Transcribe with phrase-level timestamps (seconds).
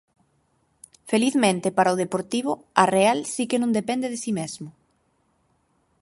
[1.11, 2.51] Felizmente para o Deportivo,
[2.81, 4.69] a Real si que non depende de si mesmo.